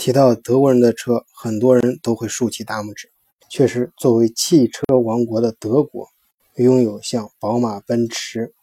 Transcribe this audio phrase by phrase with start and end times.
[0.00, 3.10] 提到德国人的车，很多人都会竖起大拇指。
[3.50, 6.08] 确实，作为汽车王国的德国，
[6.54, 8.54] 拥有像宝马、奔驰、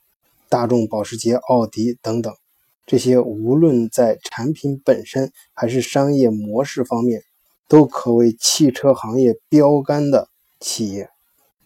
[0.50, 2.34] 大众、保时捷、奥迪等等
[2.88, 7.22] 这些，无论在产品本身还是商业模式方面，
[7.68, 10.30] 都可谓汽车行业标杆的
[10.60, 11.08] 企业。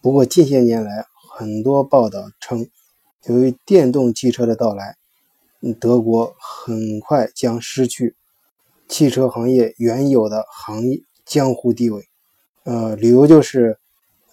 [0.02, 2.68] 不过，近些年来，很多报道称，
[3.24, 4.96] 由于电动汽车的到来，
[5.80, 8.14] 德国很快将失去。
[8.92, 12.04] 汽车行业原有的行业江湖地位，
[12.64, 13.78] 呃，理由就是，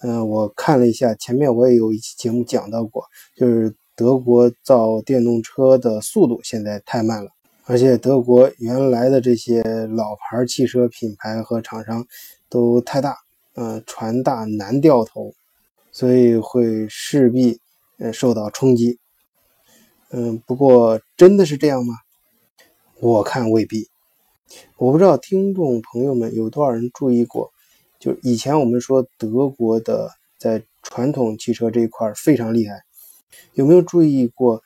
[0.02, 3.02] 嗯，我看了一下，前面我也有一期节目讲到过，
[3.34, 7.30] 就是德国造电动车的速度现在太慢了，
[7.64, 12.06] 而且德国原来的这些老牌汽车品牌和厂商
[12.50, 13.16] 都太大，
[13.54, 15.32] 嗯，船大难掉头，
[15.90, 17.58] 所以会势必
[17.98, 18.98] 呃受到冲击。
[20.10, 21.94] 嗯，不过真的是这样吗？
[23.00, 23.89] 我看未必。
[24.76, 27.52] 我不知道听众朋友们有多少人注意过，
[27.98, 32.80] 就以前我们说德国的在传统汽车这一块非常厉害，
[33.52, 34.62] 有没有注意过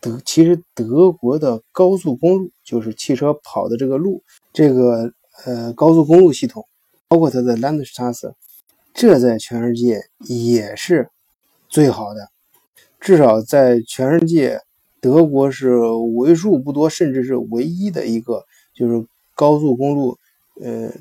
[0.00, 0.20] 德？
[0.26, 5.12] 其实德国的高速公路，就是汽车跑的这个路，这个
[5.44, 6.66] 呃高速公路系统，
[7.08, 8.34] 包括它的 Landstraße，
[8.92, 11.08] 这在全世界也是
[11.68, 12.28] 最好的，
[13.00, 14.60] 至少在全世界，
[15.00, 15.78] 德国是
[16.16, 18.44] 为数不多，甚至是唯一的一个。
[18.78, 20.16] 就是高速公路，
[20.60, 20.92] 呃，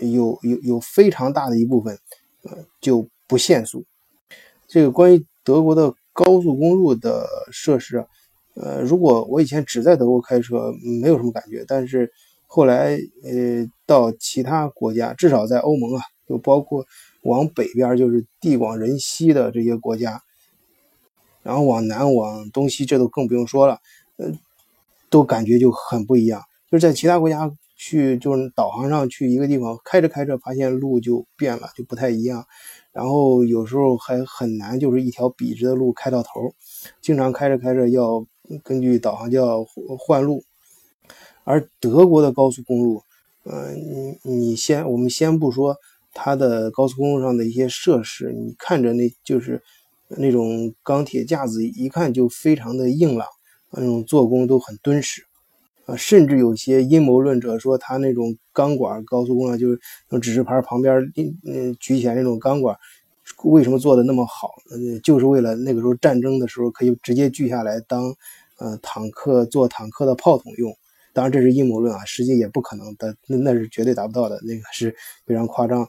[0.00, 1.96] 有有有非常大的一部分，
[2.42, 3.84] 呃，就不限速。
[4.66, 8.04] 这个关于德国的高速公路的设施，
[8.54, 11.64] 呃，如果我以前只在德国开车，没有什么感觉。
[11.68, 12.10] 但是
[12.48, 16.84] 后来，呃，到其他国家，至少在欧盟啊，就包括
[17.22, 20.20] 往北边，就是地广人稀的这些国家，
[21.44, 23.78] 然后往南、往东西，这都更不用说了，
[24.16, 24.32] 呃，
[25.08, 26.42] 都感觉就很不一样。
[26.72, 32.46] 就是在其他国家去，就是导航上去一个地方，开着开着发现路就变了，就不太一样。
[32.92, 36.54] 然后有时候还很难，就是一条笔直的路开到头，
[37.02, 38.26] 经常开着开着要
[38.62, 39.62] 根据导航就要
[39.98, 40.44] 换路。
[41.44, 43.02] 而德国的高速公路，
[43.44, 45.76] 嗯，你你先我们先不说
[46.14, 49.62] 它的高速公路上的一些设施，你看着那就是
[50.08, 53.28] 那种钢铁架子，一看就非常的硬朗，
[53.72, 55.26] 那种做工都很敦实。
[55.86, 61.12] 啊，甚至有些阴谋论者说，他那种钢管高速公路就是用指示牌旁边
[61.44, 62.76] 嗯举起来那种钢管，
[63.44, 64.50] 为什么做的那么好？
[65.02, 68.14] 就是为了那个时候战争的时候可以直接锯下来当
[68.58, 70.72] 呃坦克做坦克的炮筒用。
[71.12, 74.94] 当然这是阴谋论啊，实际也不可能的，那那是绝对达不到的，那个是
[75.26, 75.88] 非常夸张。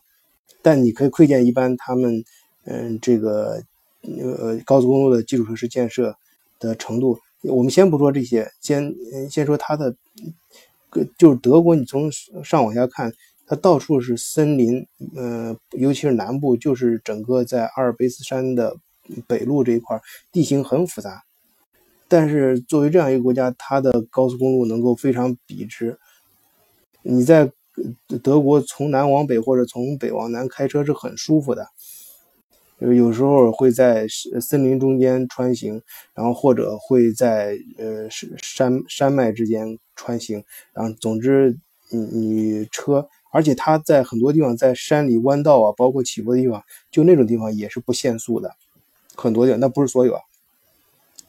[0.62, 2.24] 但你可以窥见一般他们
[2.66, 3.62] 嗯这个
[4.02, 6.18] 呃高速公路的基础设施建设
[6.60, 7.20] 的程度。
[7.44, 8.96] 我们先不说这些，先
[9.30, 9.96] 先说它的，
[11.18, 12.10] 就是德国，你从
[12.44, 13.12] 上往下看，
[13.46, 18.78] 它到处是森林，呃，尤其是南部，就是整个在阿尔卑斯山的
[19.28, 20.00] 北路这一块，
[20.32, 21.24] 地形很复杂。
[22.08, 25.98] 但是作为这样一个国家，它的高速公路能够非常笔直。
[27.02, 27.52] 你在
[28.22, 31.68] 德国从南往北或者从北往南开车是很舒服的。
[32.82, 34.06] 就有时候会在
[34.42, 35.82] 森林中间穿行，
[36.14, 38.10] 然后或者会在呃
[38.42, 41.58] 山山脉之间穿行，然后总之
[41.90, 46.62] 你你车，而且它在很多地方在山里弯道啊，包括起伏的地方，
[46.92, 48.52] 就那种地方也是不限速的，
[49.16, 50.20] 很多地方那不是所有啊，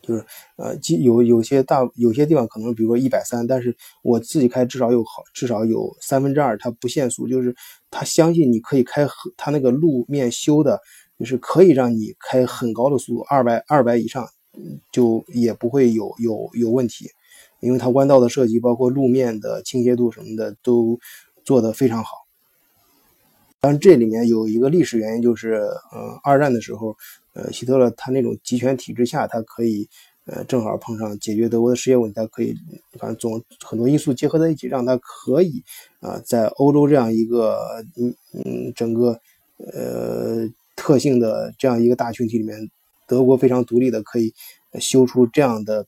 [0.03, 0.25] 就是
[0.57, 7.55] 呃有有些大有些地方可能比如说一百三，但是我自己开至少有好至少有三分之二它不限速，就是
[7.93, 9.07] 他相信你可以开
[9.37, 10.81] 他那个路面修的。
[11.19, 14.29] 就是可以让你开很高的速度，二百二百以上，
[14.91, 17.09] 就也不会有有有问题，
[17.61, 20.99] 因为它弯道的设计，包括路面的倾斜度什么的都
[21.45, 22.27] 做得非常好。
[23.61, 25.53] 当然，这里面有一个历史原因，就是
[25.93, 26.97] 呃，二战的时候，
[27.33, 29.89] 呃，希特勒他那种集权体制下，他可以
[30.27, 32.55] 呃正好碰上解决德国的失业问题，他可以
[32.99, 35.63] 反正总很多因素结合在一起，让他可以
[36.01, 39.21] 啊在欧洲这样一个嗯嗯整个
[39.59, 40.49] 呃。
[40.77, 42.71] 特性的这样一个大群体里面，
[43.07, 44.33] 德国非常独立的可以
[44.81, 45.87] 修出这样的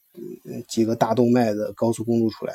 [0.69, 2.55] 几个大动脉的高速公路出来。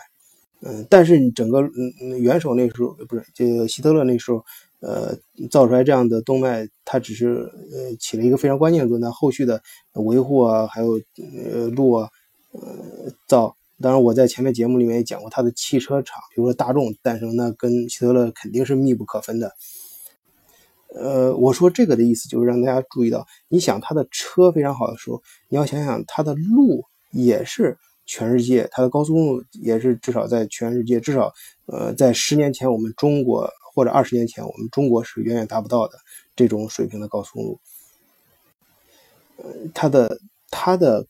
[0.64, 4.46] 嗯，但是你整个嗯元首那时候不是这个希特勒那时候，
[4.80, 5.18] 呃，
[5.50, 9.02] 造出来这样的动脉，它只是呃起了一个非常关键的作用。
[9.02, 9.60] 那后续的
[9.94, 11.02] 维护啊，还有
[11.52, 12.10] 呃路啊，
[12.52, 12.62] 呃
[13.28, 19.52] 造，当然我在前面节目里面也讲过，它的汽车厂，比如说大众诞生，那跟希特勒肯定是密不可分的。
[20.94, 31.34] 呃，我说这个的意思就是让大家注意到，你想它的车非常好的时候，你要想想它的路也是全世界，它的高速公路也是至少在全世界，至少
[31.66, 35.98] 呃在十年前我们中国或者二十年前我们中国是远远达不到的
[36.36, 37.60] 这种水平的高速公路。
[39.38, 41.08] 呃，它的它的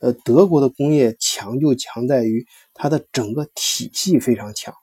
[0.00, 2.44] 呃德国的工业强就强在于
[2.74, 4.74] 它的整个体系非常强，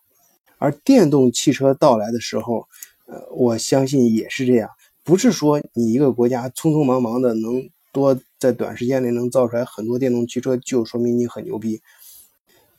[0.57, 2.65] 而电动汽车到来的时候，
[3.07, 4.69] 呃，我相信也是这样，
[5.03, 7.69] 不是说你一个国家匆匆忙忙的能。
[7.93, 11.81] 多在短时间内能造出来很多电动汽车，就说明你很牛逼，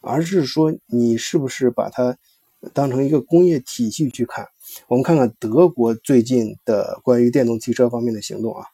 [0.01, 2.17] 而是说你是不是把它
[2.73, 4.47] 当成一个工业体系去看？
[4.87, 8.67] 我们看看德国最近的关于电动汽车方面的行动啊，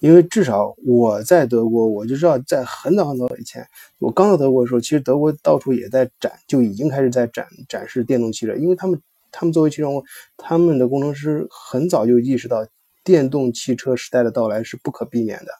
[0.00, 3.64] 因为至少我在德国，我就知道在很早很早以前，
[4.00, 10.02] 我刚到德国的时候，其实德国到处也在展，就已经开始在展展示电动汽车，因为他们他们作为其中
[10.36, 12.66] 他们的工程师很早就意识到
[13.04, 15.52] 电动汽车时代的到来是不可避免的。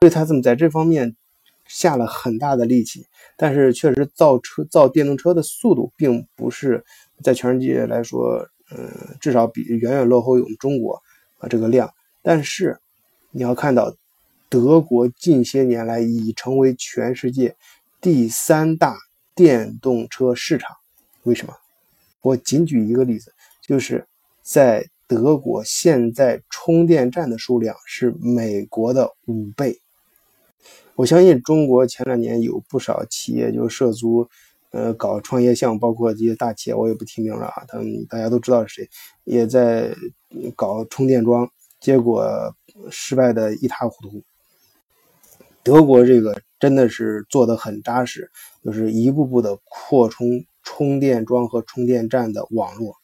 [0.00, 1.16] 所以他这么在这方面
[1.66, 3.06] 下了很大的力气，
[3.36, 6.84] 但是确实造车造电动车的速度并不是
[7.22, 11.00] 在全世界来说，嗯，至少比远远落后于我们中国
[11.38, 11.92] 啊这个量。
[12.20, 12.78] 但是
[13.30, 13.94] 你要看到，
[14.48, 17.56] 德国近些年来已成为全世界
[18.00, 18.96] 第三大
[19.34, 20.76] 电动车市场。
[21.22, 21.54] 为什么？
[22.22, 24.06] 我仅举一个例子，就是
[24.40, 29.78] 在德国现在充电站的数量是美国的五倍。
[30.94, 34.28] 我相信中国前两年有不少企业就涉足，
[34.70, 38.90] 呃，搞创业项目，包括这些大企业，我也不提名了啊，他们大家都知道是谁，
[39.24, 39.94] 也在
[40.54, 42.54] 搞充电桩，结果
[42.90, 44.22] 失败的一塌糊涂。
[45.62, 48.30] 德国这个真的是做的很扎实，
[48.62, 50.26] 就是一步步的扩充
[50.62, 52.96] 充电桩和充电站的网络。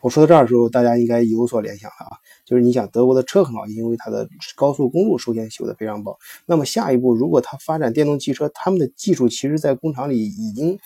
[0.00, 6.14] 我说到这儿的时候，大家应该有所联想了啊，就是你想德国的车很好，因为它的高速公路首先修得非常棒。
[6.46, 10.78] 那么下一步，如果它发展电动汽车，他们的技术其实在工厂里已经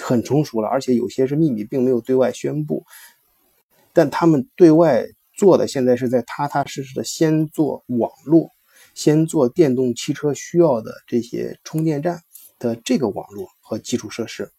[0.00, 2.84] 很成熟了，而且有些是秘密，并没有对外宣布。
[3.92, 8.48] 但他们对外做的现在是在踏踏实实的先做网络，
[8.94, 12.20] 先做电动汽车需要的这些充电站
[12.60, 14.52] 的这个网络和基础设施。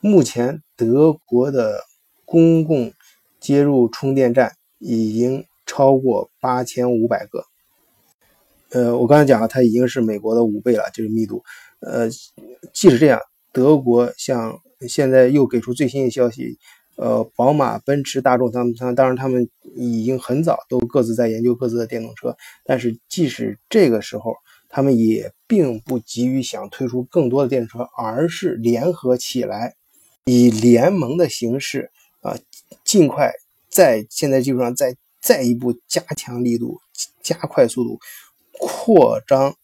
[0.00, 1.82] 目前德国的
[2.24, 2.92] 公共
[3.38, 7.44] 接入充电站已经超过八千五百个，
[8.70, 11.42] 呃，我刚才讲了，它已经是美国的五倍了，这个密度。
[11.80, 12.08] 呃，
[12.72, 13.20] 即使这样，
[13.52, 14.58] 德国像
[14.88, 16.56] 现在又给出最新的消息，
[16.96, 24.34] 呃，宝马、奔驰、大众，他们，当然他们已经很早都各自在研究各自的电动车，但是即使这个时候，
[24.68, 29.74] 他们也并不急于想推出更多的电动车，而是联合起来，
[30.24, 31.90] 以联盟的形式
[32.20, 32.36] 啊。
[32.82, 33.32] 尽快
[33.68, 36.80] 在现在基础上再再一步加强力度，
[37.22, 38.00] 加快速度，
[38.58, 39.54] 扩张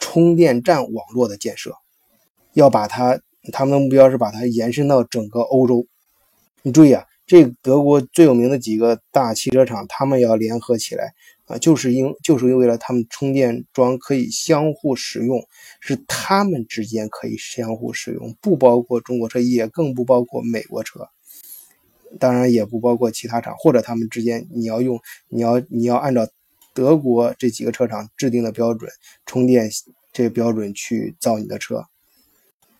[0.00, 1.76] 充电站网络的建设，
[2.52, 3.20] 要把它
[3.52, 5.86] 他们的目标是把它延伸到整个欧洲。
[6.62, 11.14] 你注意啊，这德国最有名的几个大汽车厂，他们要联合起来
[11.46, 15.42] 啊，就是因就是因为了他们充电桩可以相互使用，
[15.80, 21.08] 是他们之间可以相互使用，不包括中国车，也更不包括美国车。
[22.20, 26.28] 当然也不包括其他厂，或者他们之间你要用，你要你要按照
[26.72, 28.90] 德国这几个车厂制定的标准，
[29.26, 29.68] 充电
[30.12, 31.84] 这个标准去造你的车。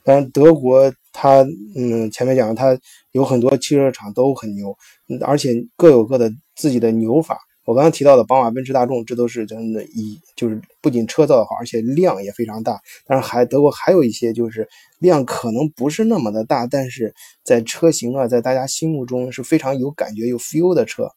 [0.05, 2.79] 当然，德国它嗯前面讲它
[3.13, 4.77] 有很多汽车厂都很牛，
[5.23, 7.39] 而且各有各的自己的牛法。
[7.65, 12.73] 我刚刚提到的宝马、奔驰、大众，这都是真的，以就是不仅车造的好，而且量也非常大。
[13.07, 14.69] 当然，还德国还有一些就是
[14.99, 21.09] 量可能不是那么的大，但是在车型啊，在大家心目中是非常有感觉、有 feel 的车。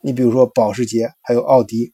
[0.00, 1.92] 你比如说保时捷，还有奥迪。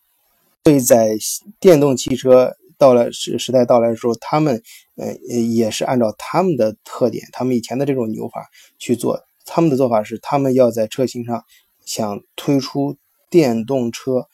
[0.65, 1.17] 所以在
[1.61, 4.63] 电动汽车到了时时代到来的时候，他们
[4.97, 9.23] 呃也是按照他们的特点，他们以前的这种牛法去做。
[9.45, 11.45] 他们的做法是，他们要在车型上
[11.85, 12.97] 想推出。
[13.31, 14.27] 电动车，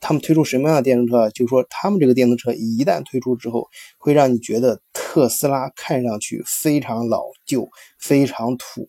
[0.00, 1.30] 他们推出什么样的电动车？
[1.30, 7.68] 就是说，他们这个电动车一旦推出之后，会让你觉得特斯拉看上去非常老旧、
[8.00, 8.88] 非常土。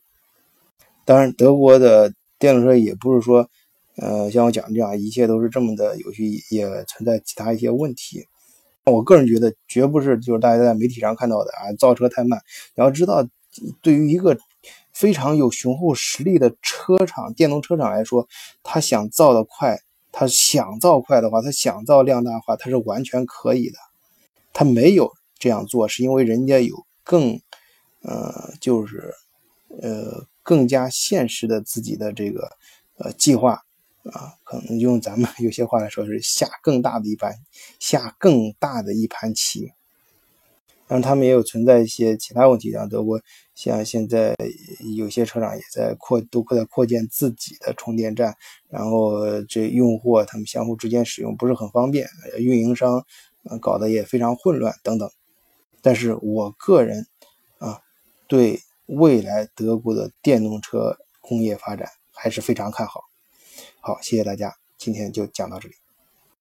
[1.06, 3.48] 当然，德国的电动车也不是说，
[3.98, 8.26] 呃，像我讲这样，一切都是这么的有序，也存在其他一些问题。
[8.86, 12.42] 我个人觉得，绝不是就是大家在媒体上看到的啊，造车太慢。
[12.76, 13.28] 你要知道，
[13.82, 14.36] 对于一个
[14.92, 18.28] 非常有雄厚实力的车厂，电动车厂来说，
[18.64, 19.80] 他想造的快，
[20.12, 23.78] 他想造快的话，他想造量大化，他是完全可以的。
[24.52, 27.40] 他没有这样做，是因为人家有更，
[28.02, 29.14] 呃，就是
[29.82, 32.52] 呃更加现实的自己的这个
[32.98, 33.62] 呃计划
[34.14, 37.36] 啊，可能用咱们有些话来说是下更大的一盘，
[37.80, 39.72] 下更大的一盘棋。
[40.88, 43.22] 当然，他们也有存在一些其他问题，像德国，
[43.56, 44.36] 像现在
[44.98, 48.36] 有些车厂也在扩，都在扩建自己的充电站，
[48.68, 52.08] 然后这用户他们相互之间使用不是很方便，
[52.40, 53.06] 运营商
[53.62, 55.10] 搞得也非常混乱等等。
[55.82, 57.08] 但是我个人
[57.60, 57.80] 啊，
[58.28, 63.11] 对未来德国的电动车工业发展还是非常看好。
[63.84, 65.81] 好，谢谢大家，今天就讲到这里。